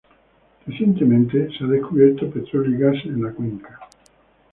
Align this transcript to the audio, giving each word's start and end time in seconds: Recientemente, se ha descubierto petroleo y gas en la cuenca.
Recientemente, 0.65 1.49
se 1.55 1.63
ha 1.63 1.67
descubierto 1.67 2.27
petroleo 2.31 2.71
y 2.71 2.77
gas 2.95 3.05
en 3.05 3.21
la 3.21 3.33
cuenca. 3.33 3.81